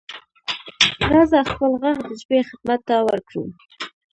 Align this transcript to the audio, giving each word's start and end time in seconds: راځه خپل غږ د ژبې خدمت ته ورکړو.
راځه 1.11 1.39
خپل 1.51 1.71
غږ 1.81 1.97
د 2.07 2.09
ژبې 2.21 2.39
خدمت 2.49 2.79
ته 2.87 2.95
ورکړو. 3.07 3.43